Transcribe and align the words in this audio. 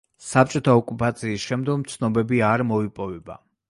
საბჭოთა 0.27 0.75
ოკუპაციის 0.79 1.47
შემდგომ 1.51 1.87
ცნობები 1.95 2.43
არ 2.53 2.69
მოიპოვება. 2.75 3.43